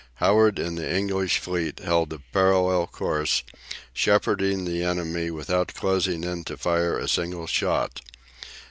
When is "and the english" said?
0.57-1.37